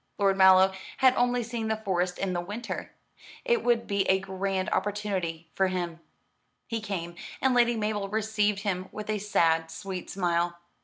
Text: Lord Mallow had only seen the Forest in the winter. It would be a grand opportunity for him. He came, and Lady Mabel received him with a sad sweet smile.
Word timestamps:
Lord 0.17 0.35
Mallow 0.35 0.73
had 0.97 1.13
only 1.15 1.43
seen 1.43 1.67
the 1.67 1.77
Forest 1.77 2.17
in 2.17 2.33
the 2.33 2.41
winter. 2.41 2.91
It 3.45 3.63
would 3.63 3.85
be 3.85 4.09
a 4.09 4.17
grand 4.17 4.67
opportunity 4.71 5.47
for 5.53 5.67
him. 5.67 5.99
He 6.65 6.81
came, 6.81 7.13
and 7.39 7.53
Lady 7.53 7.75
Mabel 7.77 8.09
received 8.09 8.61
him 8.61 8.89
with 8.91 9.11
a 9.11 9.19
sad 9.19 9.69
sweet 9.69 10.09
smile. 10.09 10.57